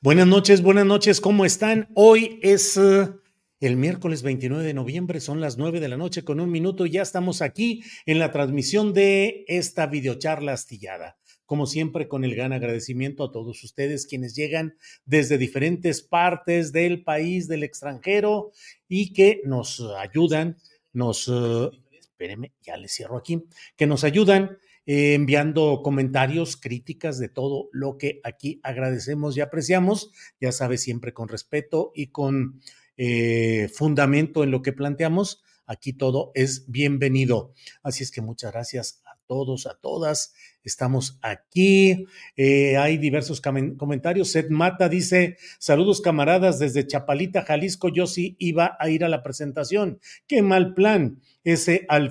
[0.00, 1.88] Buenas noches, buenas noches, ¿cómo están?
[1.96, 3.08] Hoy es eh,
[3.58, 6.92] el miércoles 29 de noviembre, son las 9 de la noche con un minuto y
[6.92, 11.18] ya estamos aquí en la transmisión de esta videocharla astillada.
[11.46, 17.02] Como siempre, con el gran agradecimiento a todos ustedes quienes llegan desde diferentes partes del
[17.02, 18.52] país, del extranjero
[18.86, 20.58] y que nos ayudan,
[20.92, 23.42] nos, eh, espérenme, ya les cierro aquí,
[23.76, 30.10] que nos ayudan eh, enviando comentarios, críticas de todo lo que aquí agradecemos y apreciamos,
[30.40, 32.62] ya sabes, siempre con respeto y con
[32.96, 35.42] eh, fundamento en lo que planteamos.
[35.66, 37.52] Aquí todo es bienvenido.
[37.82, 40.34] Así es que muchas gracias todos, a todas.
[40.64, 42.06] Estamos aquí.
[42.36, 44.32] Eh, hay diversos comentarios.
[44.32, 47.88] Seth Mata dice: Saludos, camaradas, desde Chapalita, Jalisco.
[47.90, 50.00] Yo sí iba a ir a la presentación.
[50.26, 51.20] Qué mal plan.
[51.44, 52.10] Ese al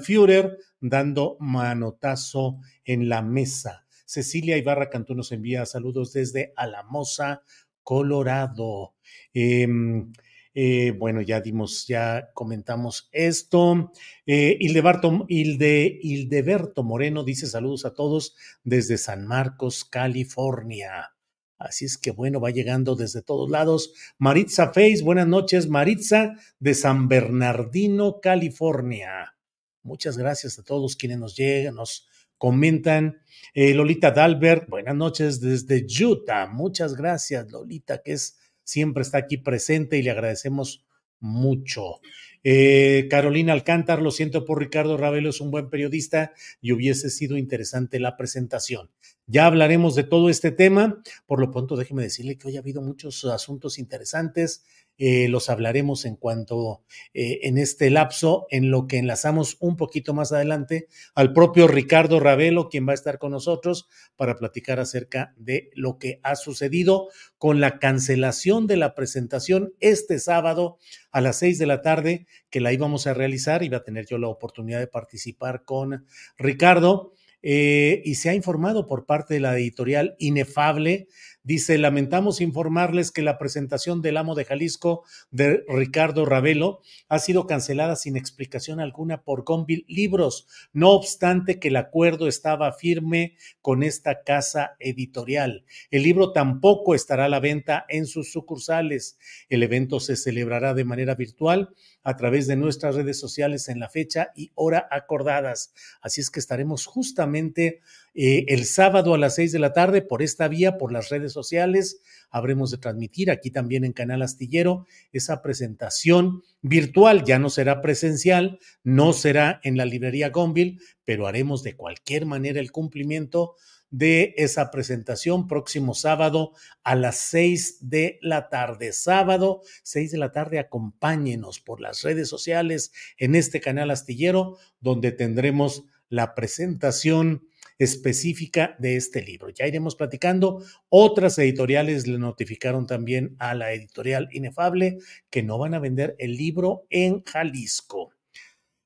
[0.80, 3.86] dando manotazo en la mesa.
[4.06, 7.42] Cecilia Ibarra Cantú nos envía saludos desde Alamosa,
[7.84, 8.94] Colorado.
[9.34, 10.14] Em,
[10.60, 13.92] eh, bueno, ya dimos, ya comentamos esto.
[14.26, 21.14] Eh, Hildeberto, Hilde, Hildeberto Moreno dice saludos a todos desde San Marcos, California.
[21.60, 23.94] Así es que bueno, va llegando desde todos lados.
[24.18, 29.38] Maritza Face, buenas noches, Maritza de San Bernardino, California.
[29.84, 32.08] Muchas gracias a todos quienes nos llegan, nos
[32.40, 33.22] comentan.
[33.54, 36.48] Eh, Lolita Dalbert, buenas noches desde Utah.
[36.48, 40.84] Muchas gracias, Lolita, que es siempre está aquí presente y le agradecemos
[41.20, 42.02] mucho.
[42.44, 47.38] Eh, Carolina Alcántar, lo siento por Ricardo Ravelo, es un buen periodista y hubiese sido
[47.38, 48.90] interesante la presentación.
[49.26, 51.02] Ya hablaremos de todo este tema.
[51.26, 54.64] Por lo pronto, déjeme decirle que hoy ha habido muchos asuntos interesantes.
[54.98, 60.14] Eh, los hablaremos en cuanto eh, en este lapso, en lo que enlazamos un poquito
[60.14, 65.34] más adelante al propio Ricardo Ravelo, quien va a estar con nosotros para platicar acerca
[65.38, 70.78] de lo que ha sucedido con la cancelación de la presentación este sábado
[71.12, 73.64] a las seis de la tarde, que la íbamos a realizar.
[73.64, 76.06] Iba a tener yo la oportunidad de participar con
[76.38, 77.14] Ricardo.
[77.44, 81.08] Eh, y se ha informado por parte de la editorial Inefable.
[81.48, 87.48] Dice, lamentamos informarles que la presentación del amo de Jalisco de Ricardo Ravelo ha sido
[87.48, 93.82] cancelada sin explicación alguna por Gonville Libros, no obstante que el acuerdo estaba firme con
[93.82, 95.64] esta casa editorial.
[95.90, 99.18] El libro tampoco estará a la venta en sus sucursales.
[99.48, 101.70] El evento se celebrará de manera virtual
[102.04, 105.74] a través de nuestras redes sociales en la fecha y hora acordadas.
[106.02, 107.82] Así es que estaremos justamente
[108.14, 111.34] eh, el sábado a las seis de la tarde por esta vía, por las redes
[111.34, 112.02] sociales.
[112.30, 117.24] Habremos de transmitir aquí también en Canal Astillero esa presentación virtual.
[117.24, 122.60] Ya no será presencial, no será en la librería Gonville, pero haremos de cualquier manera
[122.60, 123.56] el cumplimiento
[123.90, 126.52] de esa presentación próximo sábado
[126.84, 128.92] a las seis de la tarde.
[128.92, 135.12] Sábado, seis de la tarde, acompáñenos por las redes sociales en este canal astillero, donde
[135.12, 137.48] tendremos la presentación
[137.80, 139.50] específica de este libro.
[139.50, 140.64] Ya iremos platicando.
[140.90, 144.98] Otras editoriales le notificaron también a la editorial Inefable
[145.30, 148.12] que no van a vender el libro en Jalisco.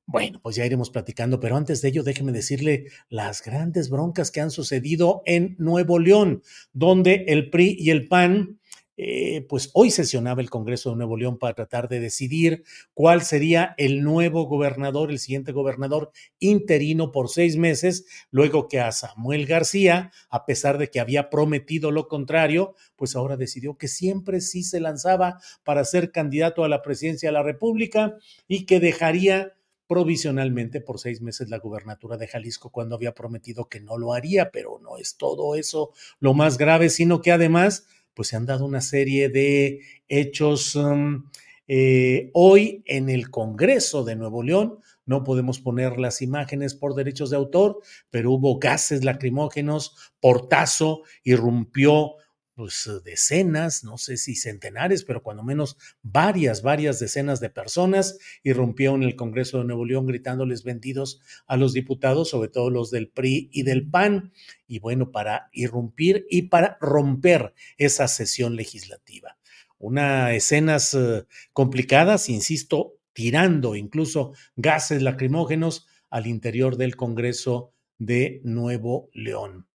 [0.06, 4.42] Bueno, pues ya iremos platicando, pero antes de ello déjeme decirle las grandes broncas que
[4.42, 6.44] han sucedido en Nuevo León,
[6.74, 8.60] donde el PRI y el PAN
[9.04, 12.64] eh, pues hoy sesionaba el Congreso de Nuevo León para tratar de decidir
[12.94, 18.92] cuál sería el nuevo gobernador, el siguiente gobernador interino por seis meses, luego que a
[18.92, 24.40] Samuel García, a pesar de que había prometido lo contrario, pues ahora decidió que siempre
[24.40, 29.56] sí se lanzaba para ser candidato a la presidencia de la República y que dejaría
[29.88, 34.52] provisionalmente por seis meses la gubernatura de Jalisco cuando había prometido que no lo haría,
[34.52, 38.66] pero no es todo eso lo más grave, sino que además pues se han dado
[38.66, 41.30] una serie de hechos um,
[41.68, 44.80] eh, hoy en el Congreso de Nuevo León.
[45.06, 47.80] No podemos poner las imágenes por derechos de autor,
[48.10, 52.16] pero hubo gases lacrimógenos, portazo, irrumpió
[52.62, 58.94] pues decenas, no sé si centenares, pero cuando menos varias, varias decenas de personas irrumpió
[58.94, 63.10] en el Congreso de Nuevo León gritándoles vendidos a los diputados, sobre todo los del
[63.10, 64.32] PRI y del PAN,
[64.68, 69.40] y bueno, para irrumpir y para romper esa sesión legislativa.
[69.80, 79.10] Una escenas eh, complicadas, insisto, tirando incluso gases lacrimógenos al interior del Congreso de Nuevo
[79.14, 79.71] León.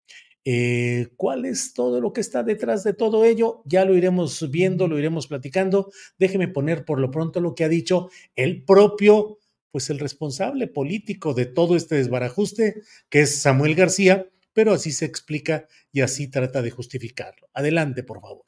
[0.49, 3.63] Eh, ¿Cuál es todo lo que está detrás de todo ello?
[3.65, 5.91] Ya lo iremos viendo, lo iremos platicando.
[6.21, 9.41] Déjeme poner por lo pronto lo que ha dicho el propio,
[9.73, 15.05] pues el responsable político de todo este desbarajuste, que es Samuel García, pero así se
[15.05, 17.49] explica y así trata de justificarlo.
[17.53, 18.45] Adelante, por favor.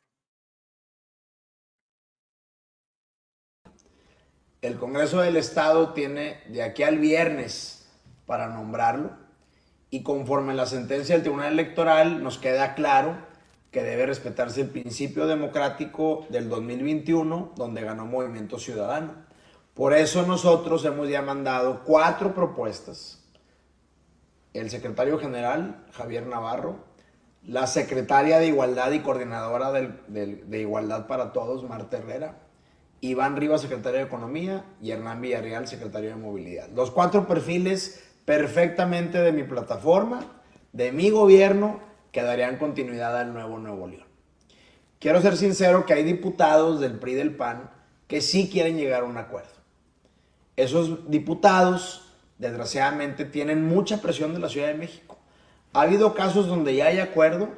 [4.62, 7.88] El Congreso del Estado tiene de aquí al viernes
[8.24, 9.27] para nombrarlo
[9.90, 13.16] y conforme la sentencia del Tribunal Electoral nos queda claro
[13.70, 19.14] que debe respetarse el principio democrático del 2021 donde ganó Movimiento Ciudadano.
[19.74, 23.24] Por eso nosotros hemos ya mandado cuatro propuestas.
[24.52, 26.84] El secretario general, Javier Navarro,
[27.44, 32.48] la secretaria de Igualdad y coordinadora de Igualdad para Todos, Marta Herrera,
[33.00, 36.68] Iván Rivas, secretario de Economía, y Hernán Villarreal, secretario de Movilidad.
[36.74, 40.20] Los cuatro perfiles perfectamente de mi plataforma,
[40.74, 41.80] de mi gobierno,
[42.12, 44.04] que darían continuidad al nuevo Nuevo León.
[44.98, 47.70] Quiero ser sincero que hay diputados del PRI del PAN
[48.06, 49.54] que sí quieren llegar a un acuerdo.
[50.56, 55.16] Esos diputados, desgraciadamente, tienen mucha presión de la Ciudad de México.
[55.72, 57.48] Ha habido casos donde ya hay acuerdo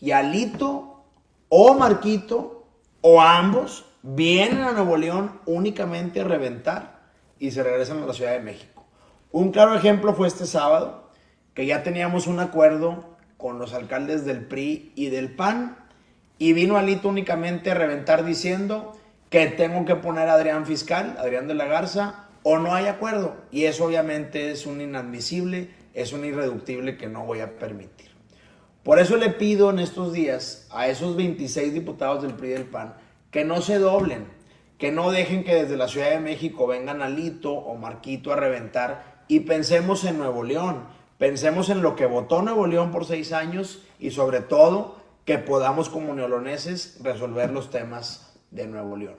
[0.00, 1.04] y Alito
[1.50, 2.66] o Marquito
[3.02, 8.32] o ambos vienen a Nuevo León únicamente a reventar y se regresan a la Ciudad
[8.32, 8.77] de México.
[9.30, 11.10] Un claro ejemplo fue este sábado,
[11.52, 15.76] que ya teníamos un acuerdo con los alcaldes del PRI y del PAN,
[16.38, 18.96] y vino Alito únicamente a reventar diciendo
[19.28, 23.36] que tengo que poner a Adrián Fiscal, Adrián de la Garza, o no hay acuerdo.
[23.50, 28.08] Y eso obviamente es un inadmisible, es un irreductible que no voy a permitir.
[28.82, 32.64] Por eso le pido en estos días a esos 26 diputados del PRI y del
[32.64, 32.94] PAN
[33.30, 34.26] que no se doblen,
[34.78, 39.17] que no dejen que desde la Ciudad de México vengan Alito o Marquito a reventar
[39.28, 40.84] y pensemos en Nuevo León,
[41.18, 45.90] pensemos en lo que votó Nuevo León por seis años y sobre todo que podamos
[45.90, 49.16] como neoloneses resolver los temas de Nuevo León.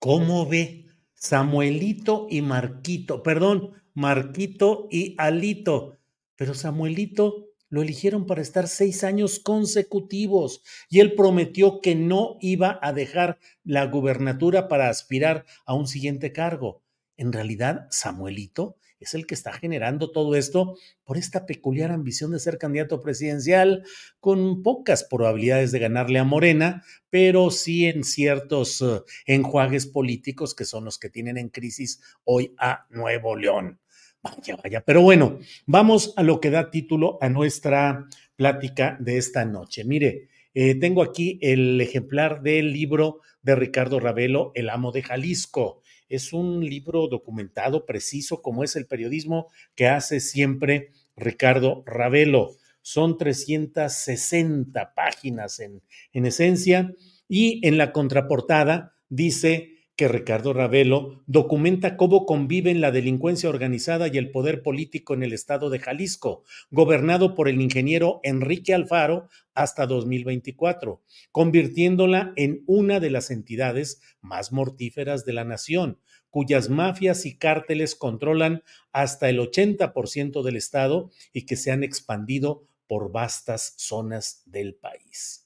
[0.00, 3.22] ¿Cómo ve Samuelito y Marquito?
[3.22, 5.98] Perdón, Marquito y Alito.
[6.34, 12.80] Pero Samuelito lo eligieron para estar seis años consecutivos y él prometió que no iba
[12.82, 16.82] a dejar la gubernatura para aspirar a un siguiente cargo
[17.16, 22.38] en realidad Samuelito es el que está generando todo esto por esta peculiar ambición de
[22.38, 23.84] ser candidato presidencial,
[24.20, 30.64] con pocas probabilidades de ganarle a Morena, pero sí en ciertos eh, enjuagues políticos que
[30.64, 33.80] son los que tienen en crisis hoy a Nuevo León.
[34.22, 39.44] Vaya, vaya, pero bueno, vamos a lo que da título a nuestra plática de esta
[39.44, 39.84] noche.
[39.84, 45.81] Mire, eh, tengo aquí el ejemplar del libro de Ricardo Ravelo, El amo de Jalisco
[46.12, 52.50] es un libro documentado, preciso, como es el periodismo que hace siempre Ricardo Ravelo.
[52.82, 56.94] Son 360 páginas en, en esencia
[57.28, 59.71] y en la contraportada dice
[60.02, 65.32] que Ricardo Ravelo documenta cómo conviven la delincuencia organizada y el poder político en el
[65.32, 66.42] estado de Jalisco,
[66.72, 74.50] gobernado por el ingeniero Enrique Alfaro hasta 2024, convirtiéndola en una de las entidades más
[74.50, 81.46] mortíferas de la nación, cuyas mafias y cárteles controlan hasta el 80% del estado y
[81.46, 85.41] que se han expandido por vastas zonas del país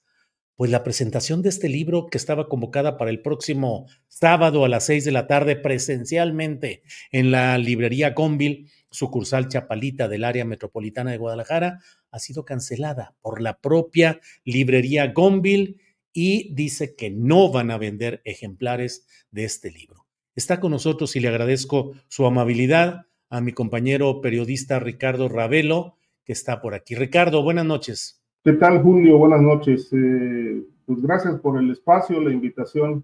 [0.56, 4.86] pues la presentación de este libro que estaba convocada para el próximo sábado a las
[4.86, 6.82] seis de la tarde presencialmente
[7.12, 13.42] en la librería Gonville, sucursal Chapalita del área metropolitana de Guadalajara, ha sido cancelada por
[13.42, 15.76] la propia librería Gonville
[16.12, 20.06] y dice que no van a vender ejemplares de este libro.
[20.34, 26.32] Está con nosotros y le agradezco su amabilidad a mi compañero periodista Ricardo Ravelo, que
[26.32, 26.94] está por aquí.
[26.94, 28.15] Ricardo, buenas noches.
[28.46, 29.18] ¿Qué tal, Julio?
[29.18, 29.92] Buenas noches.
[29.92, 33.02] Eh, pues gracias por el espacio, la invitación.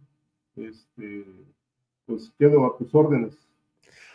[0.54, 1.25] Este,
[2.06, 3.37] pues quedo a tus órdenes.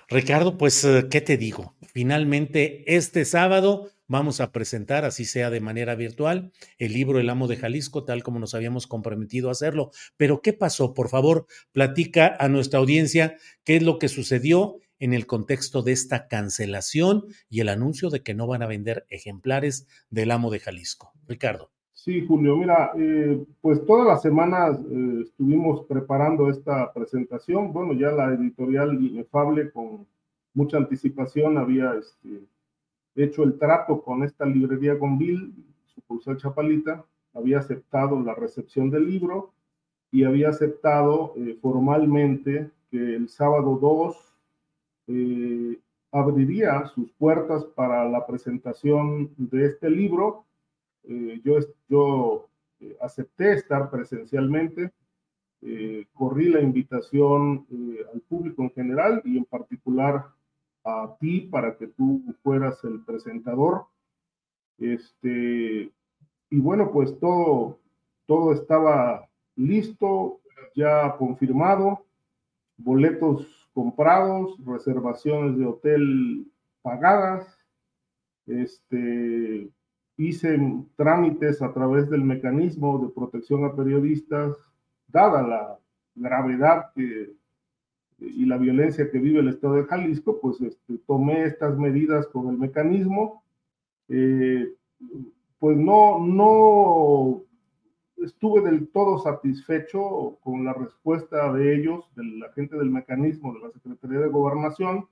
[0.07, 1.73] Ricardo, pues, eh, ¿qué te digo?
[1.91, 7.49] Finalmente, este sábado vamos a presentar, así sea de manera virtual, el libro El amo
[7.49, 9.91] de Jalisco, tal como nos habíamos comprometido a hacerlo.
[10.15, 10.93] Pero, ¿qué pasó?
[10.93, 15.91] Por favor, platica a nuestra audiencia qué es lo que sucedió en el contexto de
[15.91, 20.59] esta cancelación y el anuncio de que no van a vender ejemplares del amo de
[20.59, 21.13] Jalisco.
[21.27, 21.69] Ricardo.
[21.93, 27.73] Sí, Julio, mira, eh, pues todas las semanas eh, estuvimos preparando esta presentación.
[27.73, 30.07] Bueno, ya la editorial Inefable con
[30.53, 32.43] mucha anticipación había este,
[33.15, 35.51] hecho el trato con esta librería Gonville,
[35.85, 39.53] sucursal Chapalita, había aceptado la recepción del libro
[40.11, 44.36] y había aceptado eh, formalmente que el sábado 2
[45.07, 45.79] eh,
[46.11, 50.45] abriría sus puertas para la presentación de este libro.
[51.03, 51.57] Eh, yo
[51.89, 52.49] yo
[53.01, 54.91] acepté estar presencialmente,
[56.13, 57.65] corrí la invitación
[58.13, 60.27] al público en general y en particular
[60.83, 63.87] a ti para que tú fueras el presentador.
[64.77, 65.91] Este,
[66.49, 67.79] y bueno, pues todo,
[68.25, 70.39] todo estaba listo,
[70.75, 72.05] ya confirmado,
[72.77, 76.47] boletos comprados, reservaciones de hotel
[76.81, 77.59] pagadas,
[78.47, 79.69] este,
[80.17, 80.59] hice
[80.95, 84.57] trámites a través del mecanismo de protección a periodistas,
[85.07, 85.79] dada la
[86.15, 86.91] gravedad
[88.17, 92.49] y la violencia que vive el Estado de Jalisco, pues este, tomé estas medidas con
[92.49, 93.43] el mecanismo.
[94.09, 94.73] Eh,
[95.59, 97.43] pues no, no
[98.23, 103.59] estuve del todo satisfecho con la respuesta de ellos, de la gente del mecanismo de
[103.61, 105.07] la Secretaría de Gobernación,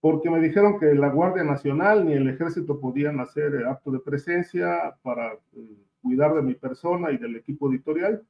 [0.00, 4.96] porque me dijeron que la Guardia Nacional ni el Ejército podían hacer acto de presencia
[5.02, 8.22] para eh, cuidar de mi persona y del equipo editorial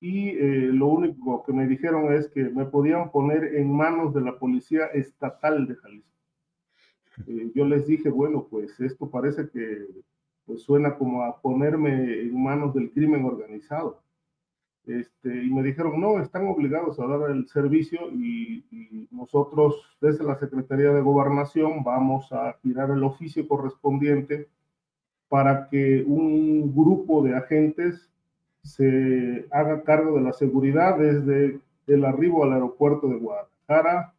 [0.00, 4.20] y eh, lo único que me dijeron es que me podían poner en manos de
[4.20, 6.10] la Policía Estatal de Jalisco.
[7.26, 9.86] Eh, yo les dije, bueno, pues esto parece que
[10.46, 14.00] pues, suena como a ponerme en manos del crimen organizado.
[14.86, 18.64] Este, y me dijeron, no, están obligados a dar el servicio y,
[19.10, 24.48] nosotros desde la Secretaría de Gobernación vamos a tirar el oficio correspondiente
[25.28, 28.10] para que un grupo de agentes
[28.62, 34.14] se haga cargo de la seguridad desde el arribo al aeropuerto de Guadalajara,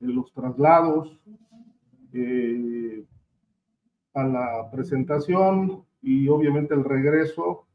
[0.00, 1.18] en los traslados,
[2.12, 2.73] eh,
[4.14, 7.66] a la presentación y obviamente el regreso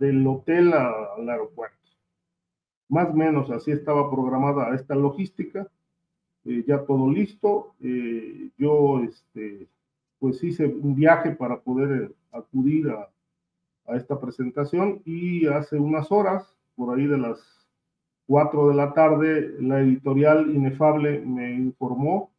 [0.00, 1.76] del hotel al aeropuerto.
[2.88, 5.68] Más o menos así estaba programada esta logística,
[6.44, 7.74] eh, ya todo listo.
[7.80, 9.68] Eh, yo este,
[10.18, 13.08] pues hice un viaje para poder acudir a,
[13.86, 17.66] a esta presentación y hace unas horas, por ahí de las
[18.26, 22.32] 4 de la tarde, la editorial Inefable me informó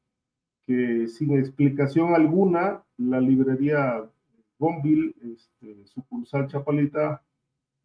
[0.67, 4.03] que sin explicación alguna, la librería
[4.59, 7.23] Bonville, este, sucursal Chapalita,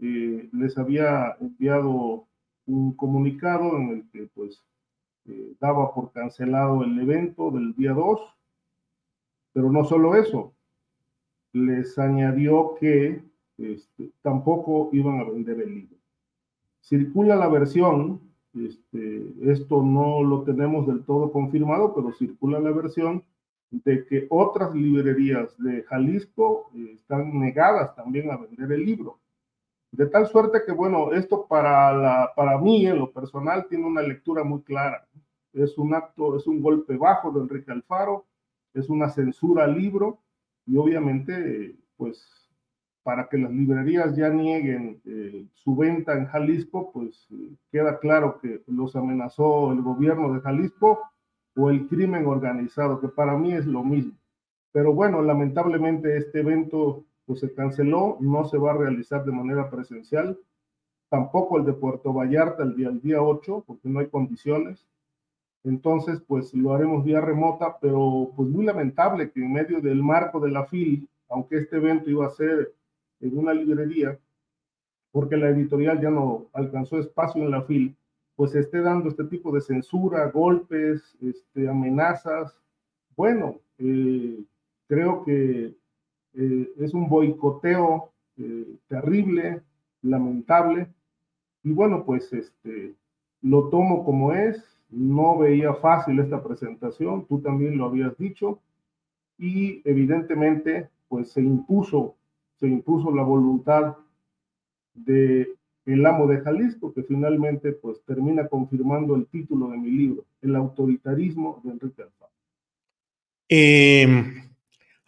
[0.01, 2.27] eh, les había enviado
[2.67, 4.61] un comunicado en el que pues
[5.27, 8.21] eh, daba por cancelado el evento del día 2,
[9.53, 10.53] pero no solo eso,
[11.53, 13.23] les añadió que
[13.59, 15.97] este, tampoco iban a vender el libro.
[16.81, 23.25] Circula la versión, este, esto no lo tenemos del todo confirmado, pero circula la versión
[23.71, 29.19] de que otras librerías de Jalisco eh, están negadas también a vender el libro.
[29.91, 34.45] De tal suerte que, bueno, esto para, para mí en lo personal tiene una lectura
[34.45, 35.07] muy clara.
[35.53, 38.27] Es un acto, es un golpe bajo de Enrique Alfaro,
[38.75, 40.19] es una censura al libro
[40.67, 42.42] y obviamente, pues
[43.03, 48.39] para que las librerías ya nieguen eh, su venta en Jalisco, pues eh, queda claro
[48.41, 51.01] que los amenazó el gobierno de Jalisco
[51.57, 54.13] o el crimen organizado, que para mí es lo mismo.
[54.73, 59.69] Pero bueno, lamentablemente este evento pues se canceló, no se va a realizar de manera
[59.71, 60.39] presencial,
[61.09, 64.87] tampoco el de Puerto Vallarta el día, el día 8, porque no hay condiciones.
[65.65, 70.41] Entonces, pues lo haremos vía remota, pero pues muy lamentable que en medio del marco
[70.41, 72.75] de la FIL, aunque este evento iba a ser
[73.23, 74.19] en una librería,
[75.11, 77.97] porque la editorial ya no alcanzó espacio en la fil,
[78.37, 82.55] pues esté dando este tipo de censura, golpes, este, amenazas.
[83.17, 84.43] Bueno, eh,
[84.89, 85.75] creo que
[86.35, 88.11] eh, es un boicoteo
[88.89, 89.63] terrible,
[90.03, 90.89] lamentable,
[91.63, 92.95] y bueno, pues este,
[93.41, 98.61] lo tomo como es, no veía fácil esta presentación, tú también lo habías dicho,
[99.39, 102.17] y evidentemente pues se impuso,
[102.63, 103.97] se impuso la voluntad
[104.95, 105.49] de
[105.85, 110.55] el amo de Jalisco, que finalmente pues termina confirmando el título de mi libro, El
[110.55, 112.31] autoritarismo de Enrique Alfaro.
[113.49, 114.07] Eh,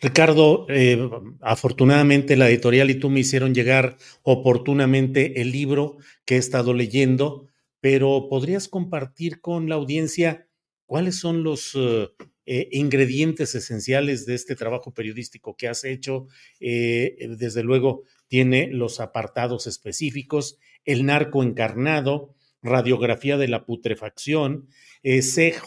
[0.00, 1.08] Ricardo, eh,
[1.40, 7.46] afortunadamente la editorial y tú me hicieron llegar oportunamente el libro que he estado leyendo,
[7.78, 10.48] pero ¿podrías compartir con la audiencia
[10.86, 12.08] cuáles son los uh,
[12.46, 16.26] eh, ingredientes esenciales de este trabajo periodístico que has hecho?
[16.60, 24.68] Eh, desde luego tiene los apartados específicos, el narco encarnado, radiografía de la putrefacción,
[25.02, 25.60] eh, CJNGNG,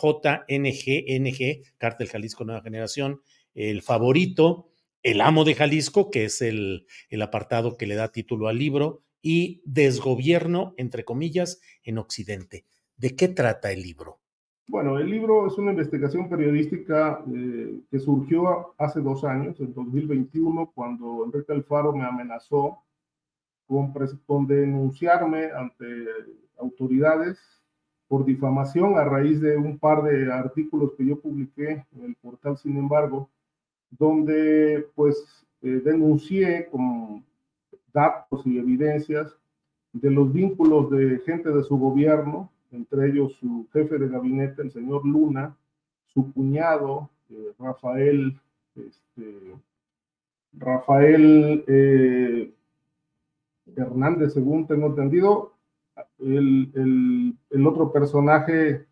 [1.78, 3.22] Cártel Jalisco Nueva Generación,
[3.54, 4.70] el favorito,
[5.04, 9.04] El amo de Jalisco, que es el, el apartado que le da título al libro,
[9.22, 12.66] y Desgobierno, entre comillas, en Occidente.
[12.98, 14.22] ¿De qué trata el libro?
[14.70, 20.72] Bueno, el libro es una investigación periodística eh, que surgió hace dos años, en 2021,
[20.76, 22.84] cuando Enrique Alfaro me amenazó
[23.66, 23.94] con,
[24.26, 25.86] con denunciarme ante
[26.60, 27.40] autoridades
[28.10, 32.58] por difamación a raíz de un par de artículos que yo publiqué en el portal
[32.58, 33.30] Sin embargo,
[33.90, 37.24] donde pues eh, denuncié con
[37.94, 39.34] datos y evidencias
[39.94, 44.72] de los vínculos de gente de su gobierno, entre ellos su jefe de gabinete, el
[44.72, 45.56] señor Luna,
[46.08, 48.40] su cuñado, eh, Rafael,
[48.76, 49.56] este,
[50.54, 52.52] Rafael eh,
[53.76, 55.54] Hernández, según tengo entendido.
[56.20, 58.86] El, el, otro personaje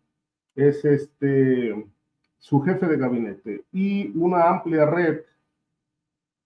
[0.54, 1.86] es este
[2.38, 5.20] su jefe de gabinete y una amplia red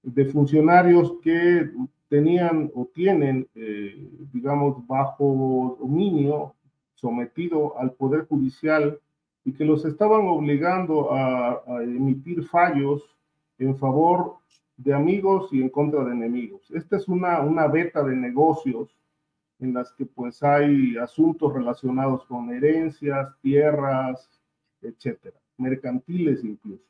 [0.02, 1.70] de funcionarios que
[2.08, 6.54] tenían o tienen, eh, digamos, bajo dominio,
[7.00, 8.98] sometido al Poder Judicial
[9.44, 13.02] y que los estaban obligando a, emitir fallos
[13.58, 14.36] en favor
[14.76, 16.70] de amigos y en contra de enemigos.
[16.70, 18.96] Esta es una, una beta de negocios
[19.58, 24.30] en las que pues hay asuntos relacionados con herencias, tierras,
[24.80, 26.84] etcétera mercantiles incluso.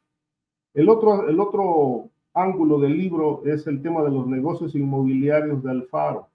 [0.73, 5.71] El otro, el otro ángulo del libro es el tema de los negocios inmobiliarios de
[5.71, 6.29] Alfaro.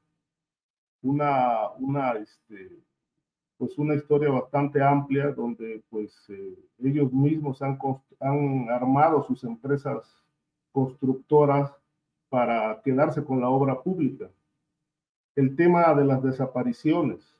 [1.01, 2.71] Una, una, este,
[3.57, 7.77] pues una historia bastante amplia donde pues eh, ellos mismos han,
[8.19, 10.03] han armado sus empresas
[10.71, 11.71] constructoras
[12.29, 14.29] para quedarse con la obra pública.
[15.35, 17.35] El tema de las desapariciones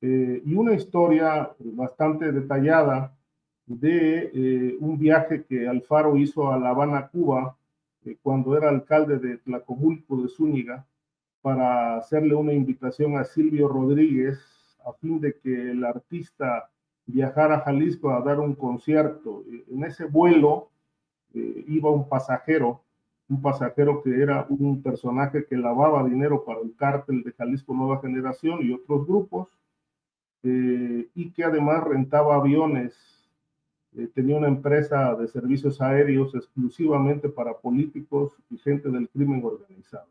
[0.00, 3.16] eh, y una historia bastante detallada
[3.66, 7.56] de eh, un viaje que Alfaro hizo a La Habana, Cuba,
[8.22, 10.86] cuando era alcalde de Tlacomulco de Zúñiga,
[11.42, 14.57] para hacerle una invitación a Silvio Rodríguez
[14.88, 16.70] a fin de que el artista
[17.06, 19.42] viajara a Jalisco a dar un concierto.
[19.50, 20.70] Eh, en ese vuelo
[21.34, 22.82] eh, iba un pasajero,
[23.28, 28.00] un pasajero que era un personaje que lavaba dinero para el cártel de Jalisco Nueva
[28.00, 29.48] Generación y otros grupos,
[30.42, 33.14] eh, y que además rentaba aviones
[34.14, 40.06] tenía una empresa de servicios aéreos exclusivamente para políticos y gente del crimen organizado.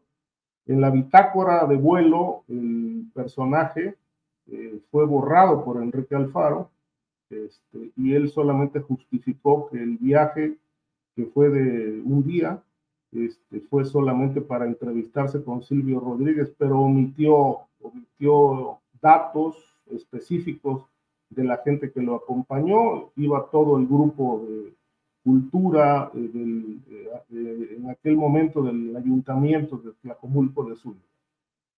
[0.65, 3.95] En la bitácora de vuelo, el personaje
[4.51, 6.69] eh, fue borrado por Enrique Alfaro
[7.29, 10.57] este, y él solamente justificó que el viaje,
[11.15, 12.63] que fue de un día,
[13.11, 19.57] este, fue solamente para entrevistarse con Silvio Rodríguez, pero omitió, omitió datos
[19.91, 20.83] específicos
[21.29, 24.73] de la gente que lo acompañó, iba todo el grupo de
[25.23, 26.77] cultura eh,
[27.31, 30.95] eh, en aquel momento del ayuntamiento de Tlacomulco de Sur.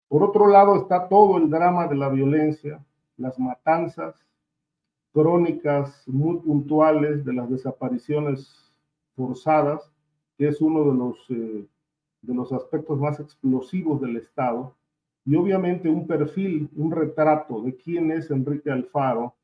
[0.09, 2.83] Por otro lado está todo el drama de la violencia,
[3.15, 4.25] las matanzas,
[5.13, 8.73] crónicas muy puntuales de las desapariciones
[9.15, 9.91] forzadas,
[10.35, 11.67] que es uno de los, eh,
[12.23, 14.75] de los aspectos más explosivos del Estado,
[15.25, 19.35] y obviamente un perfil, un retrato de quién es Enrique Alfaro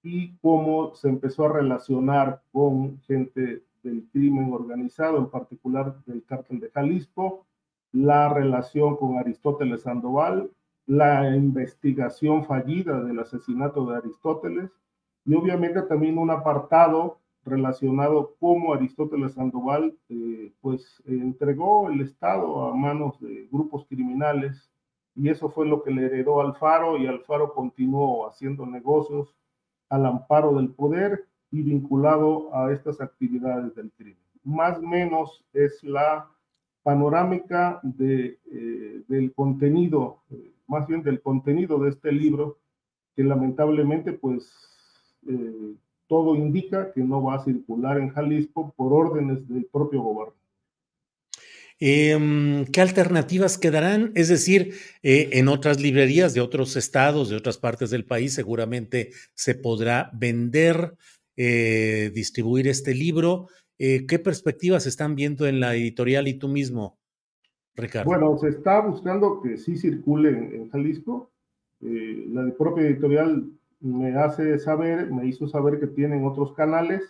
[0.00, 6.60] y cómo se empezó a relacionar con gente del crimen organizado, en particular del cártel
[6.60, 7.46] de Jalisco,
[7.94, 10.50] la relación con Aristóteles Sandoval,
[10.86, 14.70] la investigación fallida del asesinato de Aristóteles
[15.24, 22.74] y obviamente también un apartado relacionado cómo Aristóteles Sandoval eh, pues entregó el Estado a
[22.74, 24.68] manos de grupos criminales
[25.14, 29.36] y eso fue lo que le heredó Alfaro y Alfaro continuó haciendo negocios
[29.88, 34.18] al amparo del poder y vinculado a estas actividades del crimen.
[34.42, 36.28] Más o menos es la
[36.84, 38.38] panorámica eh,
[39.08, 40.22] del contenido,
[40.68, 42.58] más bien del contenido de este libro,
[43.16, 44.48] que lamentablemente pues
[46.06, 50.34] todo indica que no va a circular en Jalisco por órdenes del propio gobierno.
[51.80, 54.12] Em, ¿Qué alternativas quedarán?
[54.14, 59.10] Es decir, eh, en otras librerías de otros estados, de otras partes del país, seguramente
[59.34, 60.94] se podrá vender,
[61.36, 63.48] eh, distribuir este libro.
[63.78, 66.98] Eh, ¿Qué perspectivas están viendo en la editorial y tú mismo,
[67.74, 68.06] Ricardo?
[68.06, 71.30] Bueno, se está buscando que sí circule en, Jalisco.
[71.80, 73.50] la propia editorial
[73.84, 77.02] me hace saber, me hizo saber que tienen otros canales,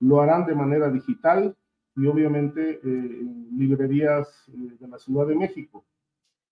[0.00, 1.56] lo harán de manera digital
[1.96, 5.84] y obviamente eh, en librerías eh, de la Ciudad de México.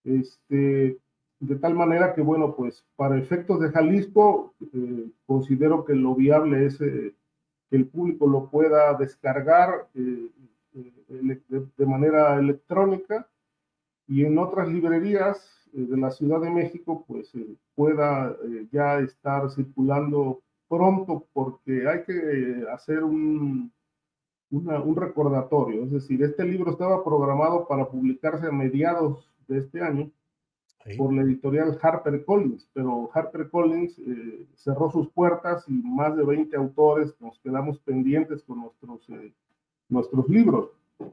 [0.05, 0.99] Este,
[1.41, 6.67] de tal manera que, bueno, pues para efectos de Jalisco, eh, considero que lo viable
[6.67, 6.79] es
[7.73, 10.31] el público lo pueda descargar de,
[11.09, 13.29] de, manera electrónica
[14.07, 17.33] y en otras librerías de la Ciudad de México, pues
[17.75, 18.37] pueda
[18.71, 23.73] ya estar circulando pronto porque hay que hacer un,
[24.51, 25.85] un recordatorio.
[25.85, 30.11] Es decir, este libro estaba programado para publicarse a mediados de este año
[30.97, 36.25] por la editorial Harper Collins, pero Harper Collins eh, cerró sus puertas y más de
[36.25, 39.33] 20 autores nos quedamos pendientes con nuestros, eh,
[39.89, 40.71] nuestros libros.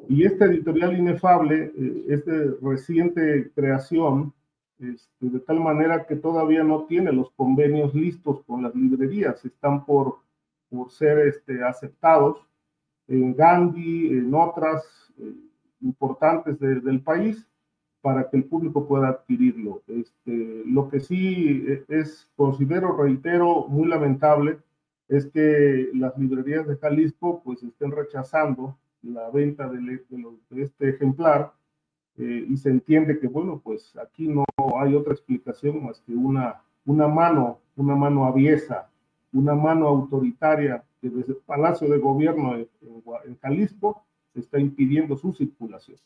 [0.07, 4.33] Y esta editorial inefable eh, es de reciente creación,
[4.79, 9.85] este, de tal manera que todavía no tiene los convenios listos con las librerías, están
[9.85, 10.19] por,
[10.69, 12.37] por ser este, aceptados
[13.07, 14.83] en Gandhi, en otras
[15.17, 15.33] eh,
[15.81, 17.48] importantes del país,
[18.01, 19.81] para que el público pueda adquirirlo.
[19.87, 24.59] Este, lo que sí eh, es, considero, reitero, muy lamentable,
[25.07, 30.03] es que las librerías de Jalisco pues estén rechazando la venta de,
[30.51, 31.53] este ejemplar
[32.17, 34.45] eh, y se entiende que, bueno, pues aquí no
[34.79, 38.89] hay otra explicación más que una, una mano, una mano aviesa,
[39.33, 42.69] una mano autoritaria que desde el Palacio de Gobierno en,
[43.41, 45.97] Jalisco se está impidiendo su circulación.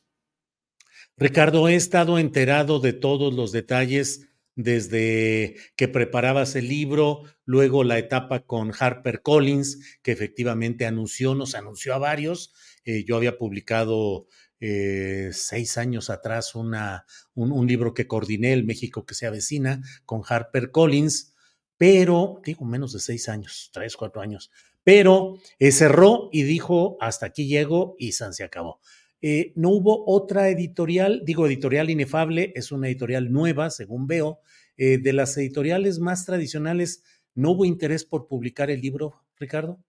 [1.17, 7.97] Ricardo, he estado enterado de todos los detalles desde que preparabas el libro, luego la
[7.97, 12.54] etapa con Harper Collins, que efectivamente anunció, nos anunció a varios.
[12.86, 14.28] Eh, yo había publicado
[14.60, 20.21] eh, seis años atrás una, un, libro que coordiné, El México que se avecina, con
[20.28, 21.36] Harper Collins,
[21.78, 24.52] pero, digo, menos de seis años, tres, cuatro años
[24.84, 28.80] pero eh, cerró y dijo, hasta aquí llego y San se acabó.
[29.25, 34.39] Eh, no hubo otra editorial, digo editorial inefable, es una editorial nueva, según veo.
[34.75, 39.79] Eh, de las editoriales más tradicionales, ¿no hubo interés por publicar el libro, Ricardo?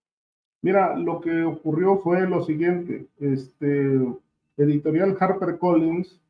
[0.62, 3.98] Mira, lo que ocurrió fue lo siguiente, este,
[4.56, 6.20] editorial HarperCollins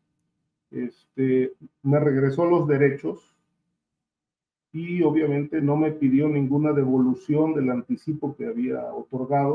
[0.71, 3.37] este, me regresó los derechos
[4.73, 9.55] y obviamente no me pidió ninguna devolución del anticipo que había otorgado.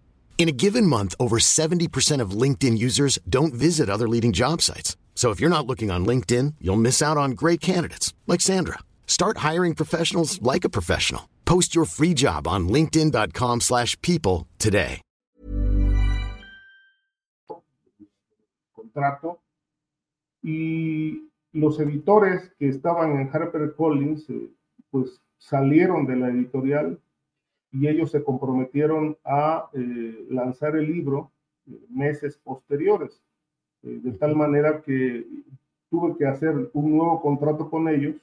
[0.41, 4.97] In a given month, over 70% of LinkedIn users don't visit other leading job sites.
[5.13, 8.79] So if you're not looking on LinkedIn, you'll miss out on great candidates like Sandra.
[9.05, 11.29] Start hiring professionals like a professional.
[11.45, 15.01] Post your free job on linkedin.com/people today.
[18.73, 19.41] Contrato
[20.41, 24.49] y los editores que estaban en HarperCollins eh,
[24.89, 26.99] pues salieron de la editorial
[27.71, 31.31] y ellos se comprometieron a eh, lanzar el libro
[31.67, 33.21] eh, meses posteriores,
[33.83, 35.25] eh, de tal manera que
[35.89, 38.15] tuve que hacer un nuevo contrato con ellos,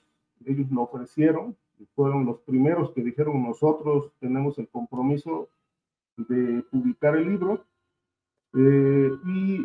[0.45, 1.57] ellos lo ofrecieron,
[1.95, 5.49] fueron los primeros que dijeron nosotros tenemos el compromiso
[6.17, 7.65] de publicar el libro,
[8.55, 9.59] y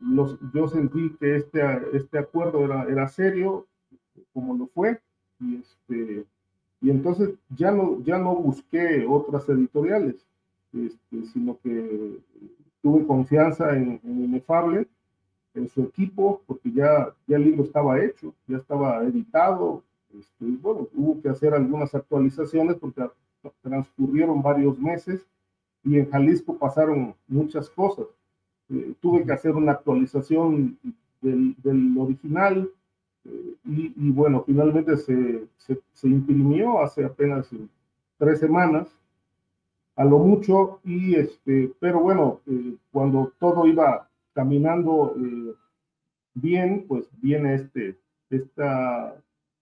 [0.00, 1.60] los, yo sentí que este,
[1.92, 3.66] este acuerdo era, era serio,
[4.32, 5.00] como lo fue,
[5.38, 6.26] y este
[6.80, 10.26] y entonces ya no, ya no busqué otras editoriales,
[10.72, 12.18] este, sino que
[12.82, 14.86] tuve confianza en, en Inefable,
[15.54, 19.82] en su equipo, porque ya, ya el libro estaba hecho, ya estaba editado,
[20.16, 23.08] este, y bueno, hubo que hacer algunas actualizaciones porque
[23.62, 25.26] transcurrieron varios meses
[25.84, 28.06] y en Jalisco pasaron muchas cosas.
[28.68, 30.78] Eh, tuve que hacer una actualización
[31.20, 32.70] del, del original
[33.24, 37.48] y, y, bueno, finalmente se, se, se, imprimió hace apenas
[38.16, 38.88] tres semanas,
[39.96, 45.54] a lo mucho, y este, pero bueno, eh, cuando todo iba caminando eh,
[46.34, 47.98] bien, pues viene este,
[48.30, 49.16] esta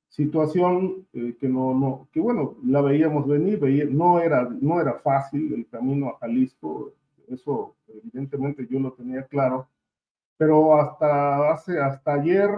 [0.09, 4.95] situación eh, que no, no, que bueno, la veíamos venir, veía, no, era, no era
[4.95, 6.93] fácil el camino a Jalisco,
[7.29, 9.69] eso evidentemente yo lo tenía claro,
[10.37, 12.51] pero hasta hace, hasta ayer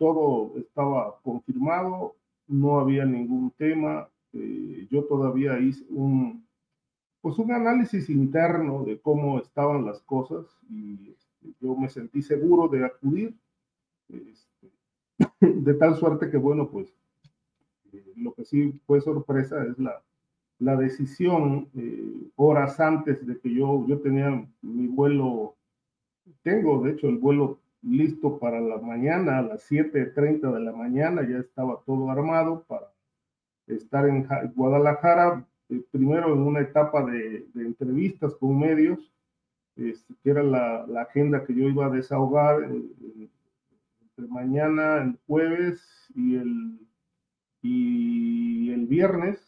[0.00, 2.16] todo estaba confirmado,
[2.48, 6.46] no había ningún tema, eh, yo todavía hice un,
[7.20, 12.66] pues un análisis interno de cómo estaban las cosas y este, yo me sentí seguro
[12.68, 13.36] de acudir,
[14.08, 14.70] este,
[15.40, 16.96] de tal suerte que bueno, pues
[17.92, 20.02] eh, lo que sí fue sorpresa es la,
[20.60, 25.56] la decisión eh, horas antes de que yo, yo tenía mi vuelo,
[26.42, 31.26] tengo de hecho el vuelo listo para la mañana, a las 7.30 de la mañana,
[31.28, 32.92] ya estaba todo armado para
[33.66, 39.12] estar en Guadalajara, eh, primero en una etapa de, entrevistas con medios,
[39.76, 45.82] este, que era la, agenda que yo iba a desahogar entre mañana, el jueves
[46.14, 46.78] y el,
[47.62, 49.46] y el viernes,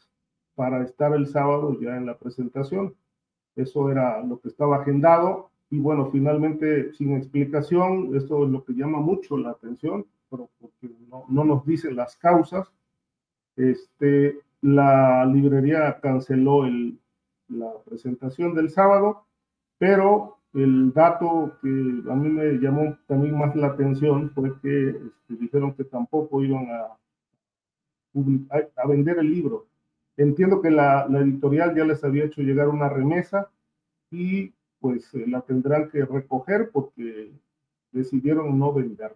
[0.55, 2.95] para estar el sábado ya en la presentación.
[3.57, 8.75] Eso era lo que estaba agendado y bueno, finalmente sin explicación, esto es lo que
[8.75, 12.71] llama mucho la atención, pero porque no, no nos dicen las causas.
[13.57, 16.99] Este, la librería canceló el,
[17.49, 19.25] la presentación del sábado,
[19.79, 25.37] pero el dato que a mí me llamó también más la atención fue que este,
[25.41, 26.99] dijeron que tampoco iban a,
[28.77, 29.69] a, vender el libro.
[30.19, 33.51] Entiendo que la, la, editorial ya les había hecho llegar una remesa
[34.11, 34.53] y
[34.83, 37.33] pues eh, la tendrán que recoger porque
[37.93, 39.15] decidieron no vender.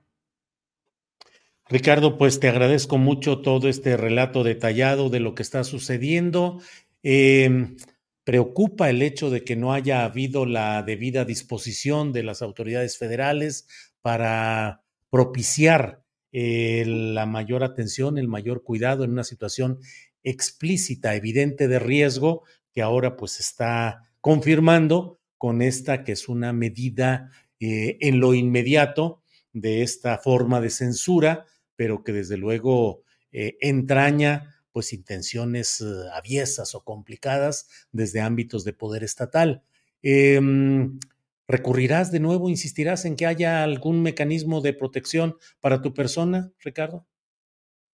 [1.69, 6.61] Ricardo, pues te agradezco mucho todo este relato detallado de lo que está sucediendo.
[7.03, 7.75] Eh,
[8.23, 13.69] preocupa el hecho de que no haya habido la debida disposición de las autoridades federales
[14.01, 16.03] para propiciar
[16.33, 19.79] eh, la mayor atención, el mayor cuidado en una situación
[20.23, 27.31] explícita, evidente de riesgo que ahora pues está confirmando con esta que es una medida
[27.61, 29.23] eh, en lo inmediato
[29.53, 31.47] de esta forma de censura
[31.77, 38.73] pero que desde luego eh, entraña pues intenciones eh, aviesas o complicadas desde ámbitos de
[38.73, 39.63] poder estatal.
[40.03, 40.41] Eh,
[41.49, 47.07] ¿Recurrirás de nuevo, insistirás en que haya algún mecanismo de protección para tu persona, Ricardo?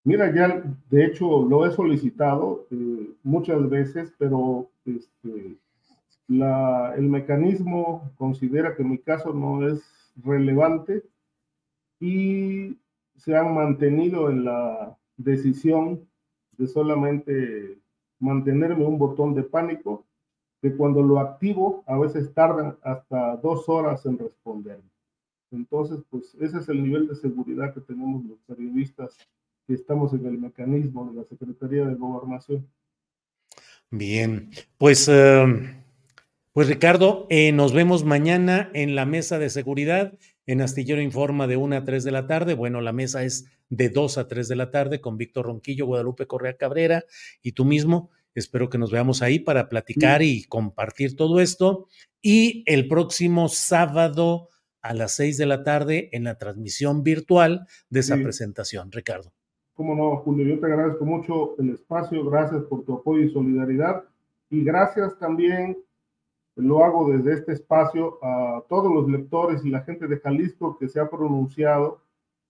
[0.04, 2.68] Mira, ya de hecho lo he solicitado
[3.24, 5.56] muchas veces, pero este,
[6.30, 9.82] la, el mecanismo considera que mi caso no es
[10.22, 11.02] relevante
[11.98, 12.78] y
[13.16, 16.08] se han mantenido en la decisión
[16.56, 17.78] de solamente
[18.20, 20.06] mantenerme un botón de pánico,
[20.62, 24.88] que cuando lo activo a veces tardan hasta dos horas en responderme.
[25.50, 29.16] Entonces, pues ese es el nivel de seguridad que tenemos los periodistas
[29.66, 32.68] que estamos en el mecanismo de la Secretaría de Gobernación.
[33.90, 35.79] Bien, pues, uh,
[36.52, 41.56] pues Ricardo, eh, nos vemos mañana en la mesa de seguridad en Astillero Informa de
[41.56, 42.54] 1 a 3 de la tarde.
[42.54, 46.26] Bueno, la mesa es de 2 a 3 de la tarde con Víctor Ronquillo, Guadalupe
[46.26, 47.04] Correa Cabrera
[47.40, 48.10] y tú mismo.
[48.34, 51.86] Espero que nos veamos ahí para platicar y compartir todo esto.
[52.20, 54.48] Y el próximo sábado
[54.82, 58.22] a las 6 de la tarde en la transmisión virtual de esa sí.
[58.22, 58.90] presentación.
[58.90, 59.32] Ricardo.
[59.74, 64.04] Cómo no, Julio, yo te agradezco mucho el espacio, gracias por tu apoyo y solidaridad
[64.50, 65.78] y gracias también
[66.60, 70.88] lo hago desde este espacio a todos los lectores y la gente de Jalisco que
[70.88, 72.00] se ha pronunciado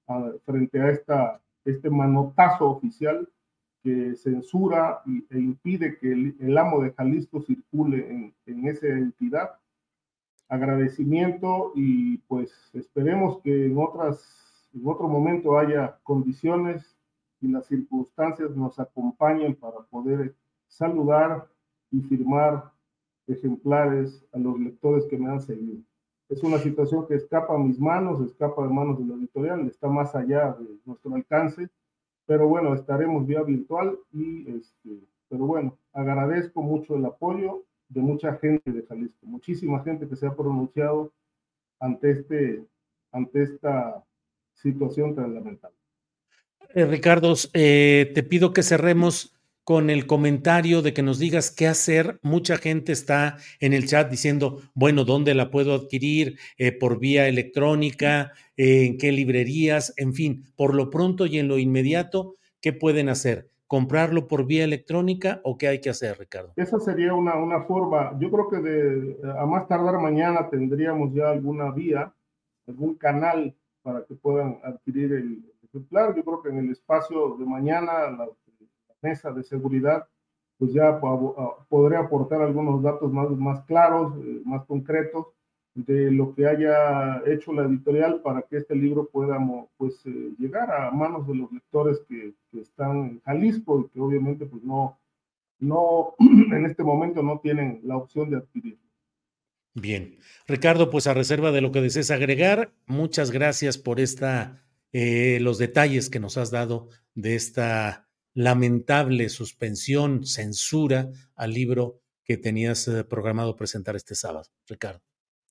[0.06, 3.28] a, frente a esta, este manotazo oficial
[3.82, 8.88] que censura y, e impide que el, el, amo de Jalisco circule en, en esa
[8.88, 9.52] entidad.
[10.48, 16.96] Agradecimiento y pues esperemos que en, otras, en otro momento haya condiciones
[17.40, 20.34] y las circunstancias nos acompañen para poder
[20.66, 21.48] saludar
[21.90, 22.70] y firmar
[23.32, 25.82] ejemplares a los lectores que me han seguido.
[26.28, 29.88] Es una situación que escapa a mis manos, escapa de manos de la editorial, está
[29.88, 31.68] más allá de nuestro alcance,
[32.26, 38.36] pero bueno, estaremos vía virtual y este, pero bueno, agradezco mucho el apoyo de mucha
[38.36, 41.12] gente de Jalisco, muchísima gente que se ha pronunciado
[41.80, 42.64] ante, este,
[43.10, 44.04] ante esta
[44.54, 45.76] situación tan lamentable.
[46.74, 51.68] Eh, Ricardo, eh, te pido que cerremos con el comentario de que nos digas qué
[51.68, 52.18] hacer.
[52.22, 56.38] Mucha gente está en el chat diciendo, bueno, ¿dónde la puedo adquirir?
[56.58, 58.32] Eh, ¿Por vía electrónica?
[58.56, 59.92] ¿En qué librerías?
[59.96, 63.48] En fin, por lo pronto y en lo inmediato, ¿qué pueden hacer?
[63.66, 66.52] ¿Comprarlo por vía electrónica o qué hay que hacer, Ricardo?
[66.56, 68.18] Esa sería una, una forma.
[68.18, 72.12] Yo creo que de, a más tardar mañana tendríamos ya alguna vía,
[72.66, 76.16] algún canal para que puedan adquirir el ejemplar.
[76.16, 78.16] Yo creo que en el espacio de mañana
[79.02, 80.06] mesa de seguridad
[80.60, 81.00] pues ya
[81.70, 85.28] podré aportar algunos datos más, más claros, eh, más concretos
[85.74, 89.38] de lo que haya hecho la editorial para que este libro pueda
[89.78, 94.00] pues, eh, llegar a manos de los lectores que, que, están en Jalisco y que
[94.00, 94.98] obviamente pues no,
[95.60, 98.84] no, en este momento no tienen la opción de adquirirlo.
[99.72, 100.18] Bien.
[100.46, 105.56] Ricardo, pues a reserva de lo que desees agregar, muchas gracias por esta, eh, los
[105.56, 113.04] detalles que nos has dado de esta lamentable suspensión, censura al libro que tenías eh,
[113.04, 114.48] programado presentar este sábado.
[114.68, 115.00] Ricardo.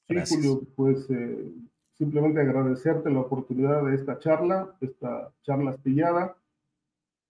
[0.07, 0.41] Gracias.
[0.41, 1.51] Sí, Julio, pues eh,
[1.97, 6.35] simplemente agradecerte la oportunidad de esta charla, esta charla astillada,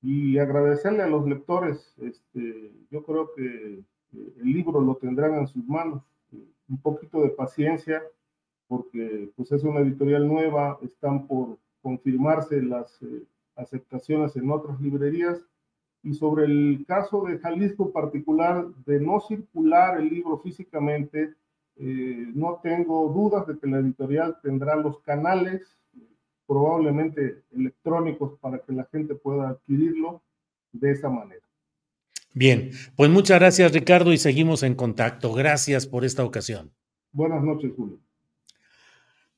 [0.01, 1.93] y agradecerle a los lectores.
[2.01, 3.83] Este, yo creo que
[4.13, 6.03] el libro lo tendrán en sus manos
[6.69, 8.01] un poquito de paciencia,
[8.67, 13.23] porque pues es una editorial nueva, están por confirmarse las eh,
[13.59, 15.39] aceptaciones en otras librerías.
[16.01, 21.33] Y sobre el caso de Jalisco en particular, de no circular el libro físicamente,
[21.75, 25.77] eh, no tengo dudas de que la editorial tendrá los canales,
[26.47, 30.21] probablemente electrónicos, para que la gente pueda adquirirlo
[30.71, 31.41] de esa manera.
[32.33, 35.33] Bien, pues muchas gracias Ricardo y seguimos en contacto.
[35.33, 36.71] Gracias por esta ocasión.
[37.11, 37.99] Buenas noches, Julio.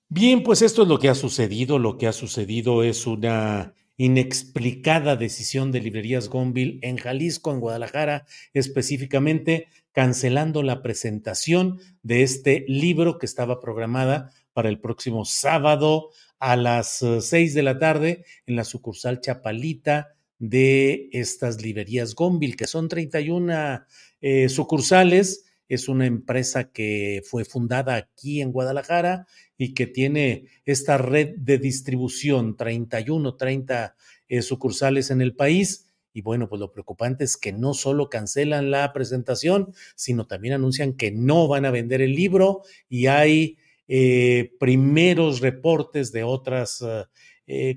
[0.10, 1.79] Bien, pues esto es lo que ha sucedido.
[1.79, 8.25] Lo que ha sucedido es una inexplicada decisión de Librerías Gonville en Jalisco, en Guadalajara,
[8.54, 16.56] específicamente cancelando la presentación de este libro que estaba programada para el próximo sábado a
[16.56, 22.67] las eh, seis de la tarde en la sucursal Chapalita de estas librerías Gonville, que
[22.67, 23.86] son 31
[24.21, 25.45] eh, sucursales.
[25.71, 29.25] Es una empresa que fue fundada aquí en Guadalajara
[29.57, 33.95] y que tiene esta red de distribución, 31, 30
[34.27, 35.88] eh, sucursales en el país.
[36.12, 40.91] Y bueno, pues lo preocupante es que no solo cancelan la presentación, sino también anuncian
[40.91, 43.57] que no van a vender el libro y hay
[43.88, 46.84] eh, primeros reportes de otras